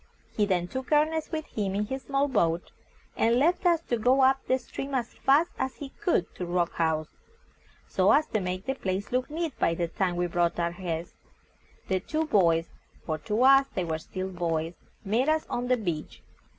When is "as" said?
4.95-5.13, 5.59-5.75, 8.11-8.25